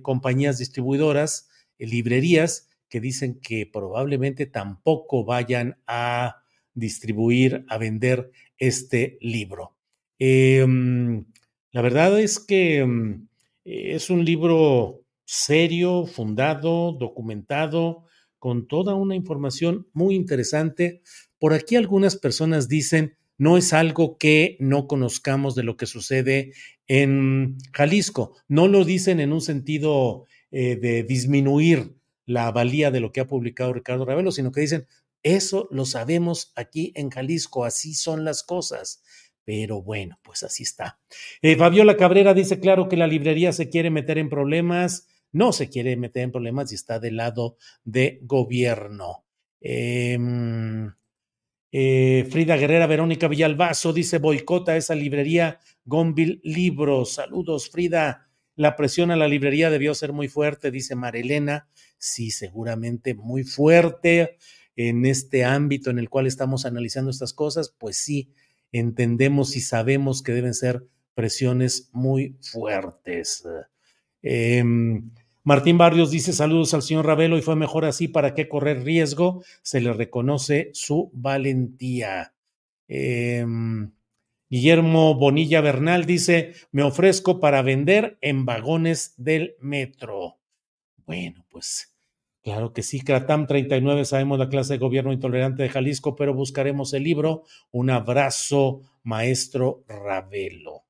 [0.02, 6.43] compañías distribuidoras librerías que dicen que probablemente tampoco vayan a
[6.74, 9.74] distribuir, a vender este libro.
[10.18, 11.24] Em,
[11.72, 13.28] la verdad es que em,
[13.64, 18.04] es un libro serio, fundado, documentado,
[18.38, 21.00] con toda una información muy interesante.
[21.38, 26.52] Por aquí algunas personas dicen, no es algo que no conozcamos de lo que sucede
[26.86, 28.36] en Jalisco.
[28.48, 31.94] No lo dicen en un sentido eh, de disminuir
[32.26, 34.86] la valía de lo que ha publicado Ricardo Ravelo, sino que dicen,
[35.24, 39.02] eso lo sabemos aquí en Jalisco, así son las cosas.
[39.44, 41.00] Pero bueno, pues así está.
[41.42, 45.68] Eh, Fabiola Cabrera dice, claro que la librería se quiere meter en problemas, no se
[45.68, 49.24] quiere meter en problemas y está del lado de gobierno.
[49.60, 50.92] Em,
[51.72, 57.14] eh, Frida Guerrera Verónica Villalbazo dice, boicota esa librería Gonville Libros.
[57.14, 58.28] Saludos, Frida.
[58.56, 61.68] La presión a la librería debió ser muy fuerte, dice Marilena.
[61.98, 64.36] Sí, seguramente muy fuerte
[64.76, 68.32] en este ámbito en el cual estamos analizando estas cosas, pues sí,
[68.72, 70.84] entendemos y sabemos que deben ser
[71.14, 73.44] presiones muy fuertes.
[74.22, 75.10] Em,
[75.44, 79.44] Martín Barrios dice saludos al señor Ravelo y fue mejor así, ¿para qué correr riesgo?
[79.62, 82.34] Se le reconoce su valentía.
[82.88, 83.46] Eh,
[84.50, 90.38] Guillermo Bonilla Bernal dice, me ofrezco para vender en vagones del metro.
[91.06, 91.93] Bueno, pues
[92.44, 96.92] claro que sí, Kratam 39, sabemos la clase de gobierno intolerante de Jalisco, pero buscaremos
[96.92, 97.42] el libro.
[97.72, 100.84] Un abrazo, maestro Ravelo.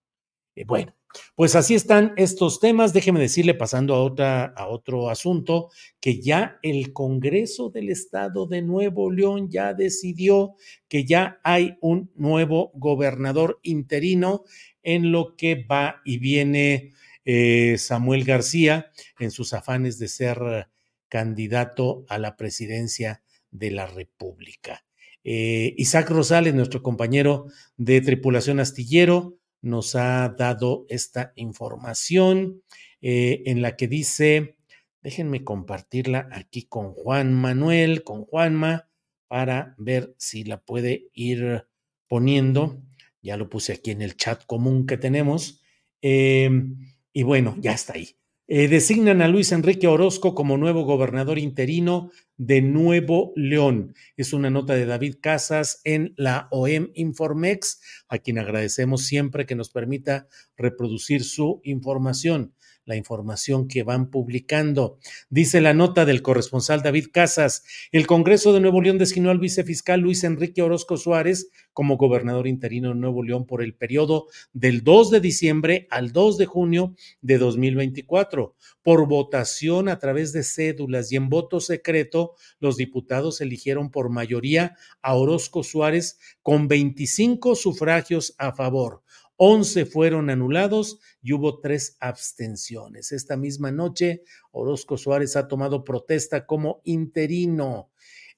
[0.54, 0.94] Eh, bueno,
[1.34, 2.92] pues así están estos temas.
[2.92, 9.10] Déjeme decirle, pasando a, a otro asunto, que ya el Congreso del Estado de Nuevo
[9.10, 10.56] León ya decidió
[10.88, 14.44] que ya hay un nuevo gobernador interino
[14.82, 16.92] en lo que va y viene
[17.24, 20.68] eh, Samuel García en sus afanes de ser
[21.14, 24.84] candidato a la presidencia de la República.
[25.22, 27.46] Eh, Isaac Rosales, nuestro compañero
[27.76, 32.64] de tripulación astillero, nos ha dado esta información
[33.00, 34.56] eh, en la que dice,
[35.04, 38.88] déjenme compartirla aquí con Juan Manuel, con Juanma,
[39.28, 41.68] para ver si la puede ir
[42.08, 42.82] poniendo.
[43.22, 45.62] Ya lo puse aquí en el chat común que tenemos.
[46.02, 48.16] Em, y bueno, ya está ahí.
[48.46, 53.94] Eh, designan a Luis Enrique Orozco como nuevo gobernador interino de Nuevo León.
[54.18, 59.54] Es una nota de David Casas en la OEM Informex, a quien agradecemos siempre que
[59.54, 60.28] nos permita
[60.58, 62.52] reproducir su información
[62.84, 64.98] la información que van publicando.
[65.30, 70.00] Dice la nota del corresponsal David Casas, el Congreso de Nuevo León designó al vicefiscal
[70.00, 75.10] Luis Enrique Orozco Suárez como gobernador interino de Nuevo León por el periodo del 2
[75.10, 78.54] de diciembre al 2 de junio de 2024.
[78.82, 84.76] Por votación a través de cédulas y en voto secreto, los diputados eligieron por mayoría
[85.02, 89.02] a Orozco Suárez con 25 sufragios a favor.
[89.36, 93.12] 11 fueron anulados y hubo tres abstenciones.
[93.12, 94.22] Esta misma noche,
[94.52, 97.90] Orozco Suárez ha tomado protesta como interino.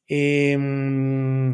[0.08, 1.52] Em,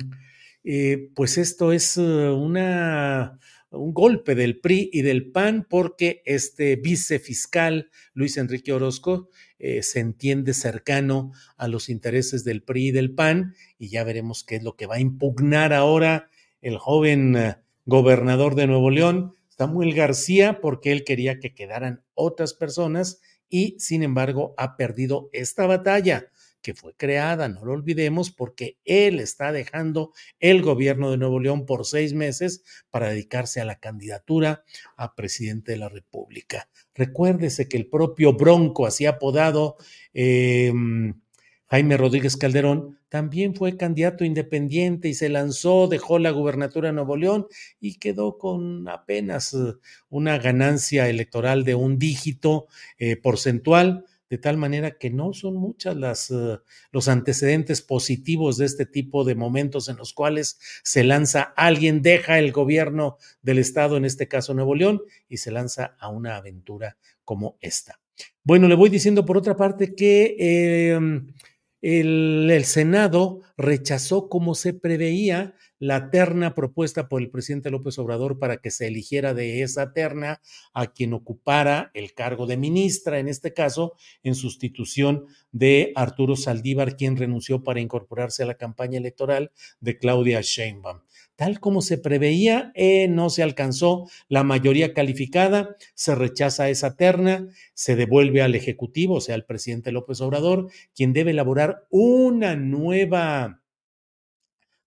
[0.65, 7.91] eh, pues esto es eh, un golpe del PRI y del PAN porque este vicefiscal
[8.15, 13.55] Luis Enrique Orozco eh, se entiende cercano a los intereses del PRI y del PAN
[13.79, 16.29] y ya veremos qué es lo que va a impugnar ahora
[16.61, 23.21] el joven gobernador de Nuevo León, Samuel García, porque él quería que quedaran otras personas
[23.49, 26.29] y sin embargo ha perdido esta batalla
[26.63, 31.67] que fue creada, no lo olvidemos, porque él está dejando el gobierno de Nuevo León
[31.67, 34.63] por seis meses para dedicarse a la candidatura
[34.97, 36.69] a presidente de la República.
[36.95, 39.77] Recuérdese que el propio Bronco, así apodado,
[40.15, 40.73] eh,
[41.67, 47.19] Jaime Rodríguez Calderón también fue candidato independiente y se lanzó, dejó la gubernatura de Nuevo
[47.19, 47.47] León
[47.79, 49.75] y quedó con apenas eh,
[50.09, 55.95] una ganancia electoral de un dígito eh, porcentual, de tal manera que no son muchas
[55.95, 56.59] las eh,
[56.91, 62.39] los antecedentes positivos de este tipo de momentos en los cuales se lanza alguien, deja
[62.39, 66.97] el gobierno del estado, en este caso Nuevo León, y se lanza a una aventura
[67.25, 68.01] como esta.
[68.43, 71.21] Bueno, le voy diciendo por otra parte que
[71.83, 78.59] el, Senado rechazó, como se preveía, la terna propuesta por el presidente López Obrador para
[78.59, 80.41] que se eligiera de esa terna
[80.73, 86.97] a quien ocupara el cargo de ministra, en este caso, en sustitución de Arturo Saldívar,
[86.97, 91.01] quien renunció para incorporarse a la campaña electoral de Claudia Sheinbaum
[91.37, 97.49] tal como se preveía, eh, no se alcanzó la mayoría calificada, se rechaza esa terna,
[97.75, 103.63] se devuelve al Ejecutivo, o sea, al presidente López Obrador, quien debe elaborar una nueva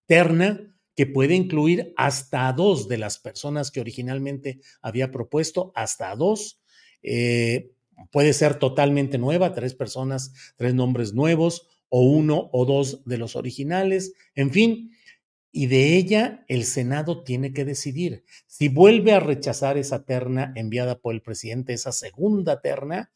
[0.06, 6.60] terna que puede incluir hasta dos de las personas que originalmente había propuesto, hasta dos.
[7.02, 7.72] Eh,
[8.10, 13.36] puede ser totalmente nueva, tres personas, tres nombres nuevos, o uno o dos de los
[13.36, 14.90] originales, en fin,
[15.56, 18.24] y de ella el Senado tiene que decidir.
[18.46, 23.10] Si vuelve a rechazar esa terna enviada por el presidente, esa segunda terna,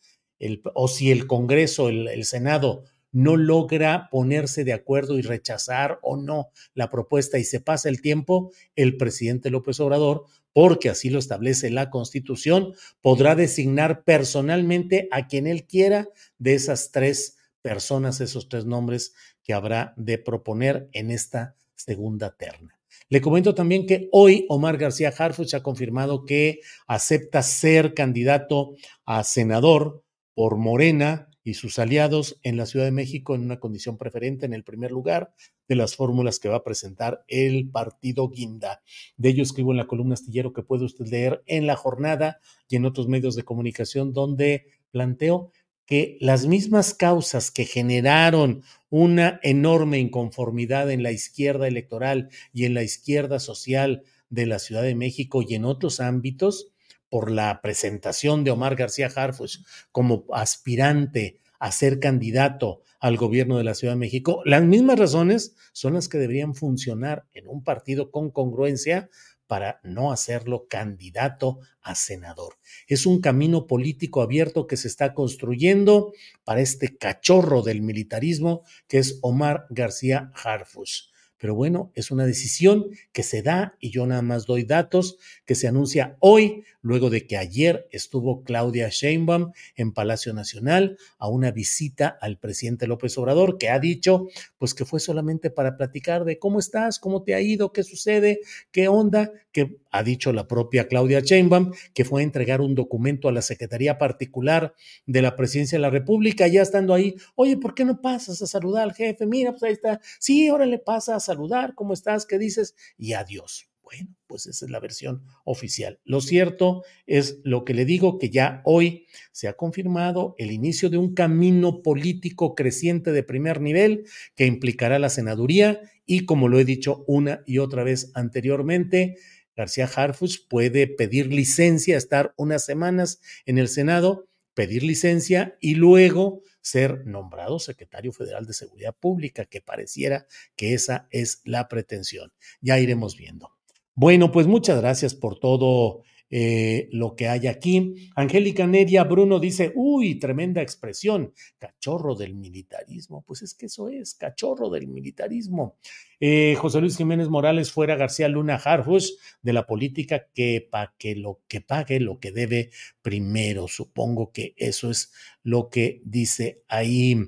[0.72, 6.16] o si el Congreso, el, el Senado, no logra ponerse de acuerdo y rechazar o
[6.16, 10.24] no la propuesta y se pasa el tiempo, el presidente López Obrador,
[10.54, 12.72] porque así lo establece la Constitución,
[13.02, 19.12] podrá designar personalmente a quien él quiera de esas tres personas, esos tres nombres
[19.42, 21.54] que habrá de proponer en esta
[21.84, 22.78] segunda terna.
[23.08, 28.74] Le comento también que hoy Omar García Harfuch ha confirmado que acepta ser candidato
[29.04, 30.04] a senador
[30.34, 34.52] por Morena y sus aliados en la Ciudad de México en una condición preferente en
[34.52, 35.32] el primer lugar
[35.68, 38.82] de las fórmulas que va a presentar el partido Guinda.
[39.16, 42.76] De ello escribo en la columna astillero que puede usted leer en la jornada y
[42.76, 45.52] en otros medios de comunicación donde planteo
[45.90, 52.74] que las mismas causas que generaron una enorme inconformidad en la izquierda electoral y en
[52.74, 56.68] la izquierda social de la Ciudad de México y en otros ámbitos,
[57.08, 59.58] por la presentación de Omar García Harfuch
[59.90, 65.56] como aspirante a ser candidato al gobierno de la Ciudad de México, las mismas razones
[65.72, 69.10] son las que deberían funcionar en un partido con congruencia
[69.50, 72.54] para no hacerlo candidato a senador.
[72.86, 76.12] Es un camino político abierto que se está construyendo
[76.44, 81.08] para este cachorro del militarismo que es Omar García Harfush.
[81.36, 85.56] Pero bueno, es una decisión que se da y yo nada más doy datos que
[85.56, 91.50] se anuncia hoy luego de que ayer estuvo Claudia Sheinbaum en Palacio Nacional a una
[91.50, 94.28] visita al presidente López Obrador, que ha dicho
[94.58, 98.40] pues que fue solamente para platicar de cómo estás, cómo te ha ido, qué sucede,
[98.70, 103.28] qué onda, que ha dicho la propia Claudia Sheinbaum que fue a entregar un documento
[103.28, 104.74] a la Secretaría Particular
[105.06, 108.46] de la Presidencia de la República, ya estando ahí, oye, ¿por qué no pasas a
[108.46, 109.26] saludar al jefe?
[109.26, 112.26] Mira, pues ahí está, sí, ahora le pasa a saludar, ¿cómo estás?
[112.26, 112.74] ¿Qué dices?
[112.96, 113.68] Y adiós.
[113.82, 115.98] Bueno, pues esa es la versión oficial.
[116.04, 120.88] Lo cierto es lo que le digo, que ya hoy se ha confirmado el inicio
[120.88, 124.04] de un camino político creciente de primer nivel
[124.36, 129.16] que implicará la senaduría y, como lo he dicho una y otra vez anteriormente,
[129.56, 136.42] García Harfus puede pedir licencia, estar unas semanas en el Senado, pedir licencia y luego
[136.60, 142.32] ser nombrado secretario federal de Seguridad Pública, que pareciera que esa es la pretensión.
[142.60, 143.59] Ya iremos viendo.
[144.00, 148.10] Bueno, pues muchas gracias por todo eh, lo que hay aquí.
[148.14, 153.22] Angélica Neria Bruno dice, uy, tremenda expresión, cachorro del militarismo.
[153.26, 155.76] Pues es que eso es, cachorro del militarismo.
[156.18, 159.10] Eh, José Luis Jiménez Morales fuera García Luna Harfush
[159.42, 162.70] de la política que, pa que lo que pague lo que debe
[163.02, 163.68] primero.
[163.68, 167.18] Supongo que eso es lo que dice ahí.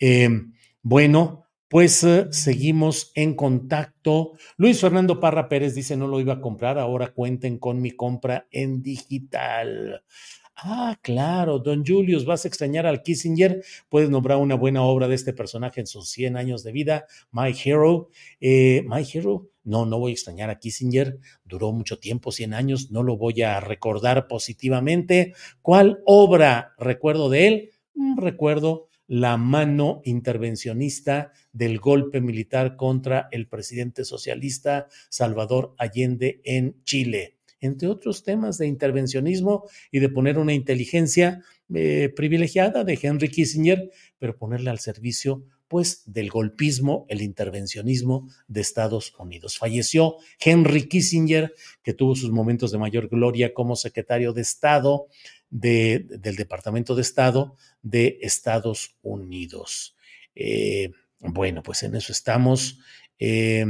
[0.00, 0.28] Eh,
[0.82, 4.32] bueno, pues eh, seguimos en contacto.
[4.56, 8.46] Luis Fernando Parra Pérez dice, no lo iba a comprar, ahora cuenten con mi compra
[8.50, 10.02] en digital.
[10.58, 13.62] Ah, claro, don Julius, vas a extrañar al Kissinger.
[13.90, 17.54] Puedes nombrar una buena obra de este personaje en sus 100 años de vida, My
[17.62, 18.08] Hero.
[18.40, 21.18] Eh, My Hero, no, no voy a extrañar a Kissinger.
[21.44, 25.34] Duró mucho tiempo, 100 años, no lo voy a recordar positivamente.
[25.60, 27.70] ¿Cuál obra recuerdo de él?
[27.94, 36.82] Mm, recuerdo la mano intervencionista del golpe militar contra el presidente socialista Salvador Allende en
[36.84, 41.42] Chile, entre otros temas de intervencionismo y de poner una inteligencia
[41.74, 48.60] eh, privilegiada de Henry Kissinger, pero ponerle al servicio pues del golpismo, el intervencionismo de
[48.60, 49.58] Estados Unidos.
[49.58, 51.52] Falleció Henry Kissinger,
[51.82, 55.08] que tuvo sus momentos de mayor gloria como secretario de Estado
[55.60, 59.96] del Departamento de Estado de Estados Unidos.
[60.34, 62.78] Eh, bueno, pues en eso estamos.
[63.18, 63.64] Eh,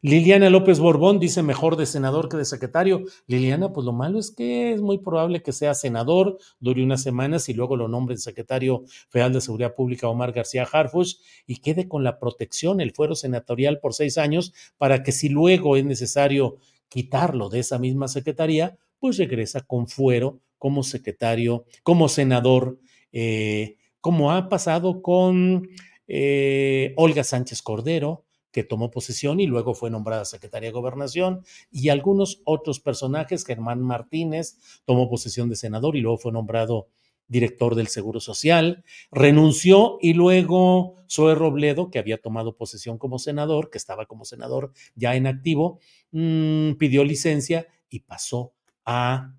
[0.00, 3.02] Liliana López Borbón dice mejor de senador que de secretario.
[3.26, 7.48] Liliana, pues lo malo es que es muy probable que sea senador, dure unas semanas
[7.48, 11.16] y luego lo nombre el secretario federal de Seguridad Pública Omar García Harfush
[11.46, 15.76] y quede con la protección, el fuero senatorial por seis años, para que si luego
[15.76, 16.58] es necesario
[16.88, 22.78] quitarlo de esa misma secretaría, pues regresa con fuero como secretario, como senador,
[23.12, 25.68] eh, como ha pasado con
[26.06, 31.90] eh, Olga Sánchez Cordero, que tomó posesión y luego fue nombrada secretaria de gobernación, y
[31.90, 36.88] algunos otros personajes, Germán Martínez tomó posesión de senador y luego fue nombrado
[37.28, 43.70] director del Seguro Social, renunció y luego Zoe Robledo, que había tomado posesión como senador,
[43.70, 45.78] que estaba como senador ya en activo,
[46.10, 48.54] mm, pidió licencia y pasó
[48.84, 49.34] a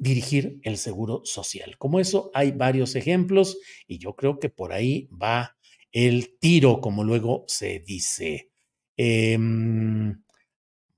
[0.00, 1.76] dirigir el Seguro Social.
[1.78, 5.56] Como eso hay varios ejemplos y yo creo que por ahí va
[5.92, 8.50] el tiro, como luego se dice.
[8.96, 10.22] Em,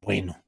[0.01, 0.42] bueno,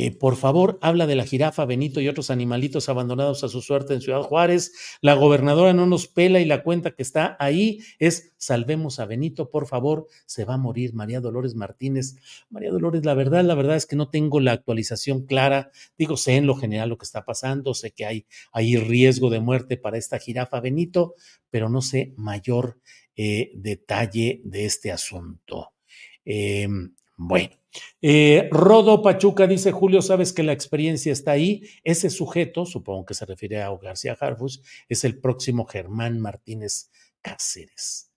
[0.00, 3.94] eh, por favor, habla de la jirafa, Benito y otros animalitos abandonados a su suerte
[3.94, 4.72] en Ciudad Juárez.
[5.00, 9.50] La gobernadora no nos pela y la cuenta que está ahí es salvemos a Benito,
[9.50, 12.14] por favor, se va a morir María Dolores Martínez.
[12.48, 15.72] María Dolores, la verdad, la verdad es que no tengo la actualización clara.
[15.98, 19.40] Digo, sé en lo general lo que está pasando, sé que hay, hay riesgo de
[19.40, 21.14] muerte para esta jirafa Benito,
[21.50, 22.78] pero no sé mayor
[23.16, 25.72] eh, detalle de este asunto.
[26.24, 27.50] Em, bueno,
[28.00, 31.64] eh, Rodo Pachuca dice, Julio, sabes que la experiencia está ahí.
[31.82, 38.12] Ese sujeto, supongo que se refiere a García Harfus, es el próximo Germán Martínez Cáceres.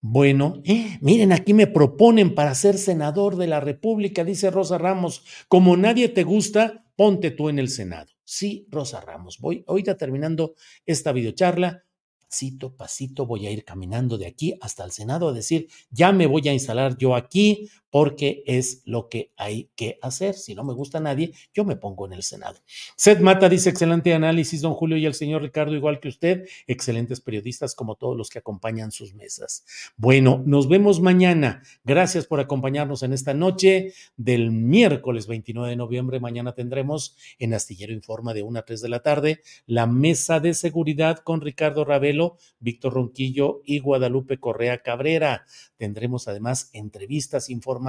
[0.00, 5.22] Bueno, eh, miren, aquí me proponen para ser senador de la República, dice Rosa Ramos.
[5.46, 8.10] Como nadie te gusta, ponte tú en el Senado.
[8.24, 9.38] Sí, Rosa Ramos.
[9.38, 10.54] Voy ahorita terminando
[10.86, 11.84] esta videocharla
[12.24, 16.26] pasito, pasito voy a ir caminando de aquí hasta el Senado a decir, ya me
[16.26, 20.34] voy a instalar yo aquí porque es lo que hay que hacer.
[20.34, 22.58] Si no me gusta nadie, yo me pongo en el Senado.
[22.96, 27.20] Seth Mata dice, excelente análisis, don Julio y el señor Ricardo, igual que usted, excelentes
[27.20, 29.64] periodistas como todos los que acompañan sus mesas.
[29.96, 31.62] Bueno, nos vemos mañana.
[31.84, 36.18] Gracias por acompañarnos en esta noche del miércoles 29 de noviembre.
[36.18, 40.54] Mañana tendremos en Astillero Informa de 1 a 3 de la tarde la mesa de
[40.54, 45.44] seguridad con Ricardo Ravelo, Víctor Ronquillo y Guadalupe Correa Cabrera.
[45.76, 47.83] Tendremos además entrevistas, informaciones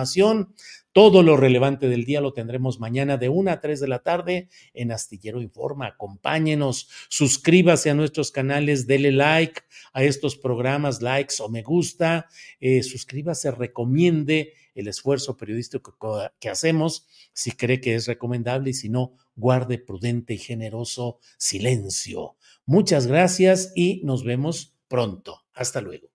[0.91, 4.49] Todo lo relevante del día lo tendremos mañana de 1 a 3 de la tarde
[4.73, 5.87] en Astillero Informa.
[5.87, 12.27] Acompáñenos, suscríbase a nuestros canales, dele like a estos programas, likes o me gusta,
[12.61, 15.97] eh, suscríbase, recomiende el esfuerzo periodístico
[16.39, 22.37] que hacemos, si cree que es recomendable y si no, guarde prudente y generoso silencio.
[22.65, 25.41] Muchas gracias y nos vemos pronto.
[25.53, 26.14] Hasta luego.